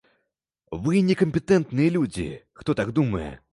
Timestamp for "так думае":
2.83-3.33